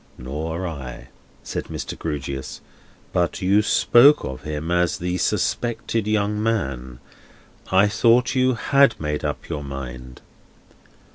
"Nor 0.17 0.65
I," 0.67 1.09
said 1.43 1.65
Mr. 1.65 1.95
Grewgious. 1.95 2.59
"But 3.13 3.35
as 3.35 3.41
you 3.43 3.61
spoke 3.61 4.25
of 4.25 4.41
him 4.41 4.71
as 4.71 4.97
the 4.97 5.19
suspected 5.19 6.07
young 6.07 6.41
man, 6.41 6.99
I 7.71 7.87
thought 7.87 8.33
you 8.33 8.55
had 8.55 8.99
made 8.99 9.23
up 9.23 9.47
your 9.47 9.63
mind. 9.63 10.21